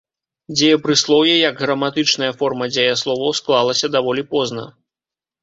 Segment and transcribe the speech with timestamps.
[0.59, 4.67] Дзеепрыслоўе як граматычная форма дзеясловаў склалася даволі позна.